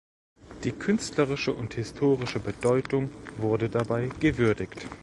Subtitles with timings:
[0.63, 4.87] Die künstlerische und historische Bedeutung wurde dabei gewürdigt.